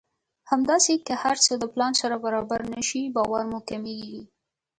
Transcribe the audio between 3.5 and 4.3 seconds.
مو کمېږي.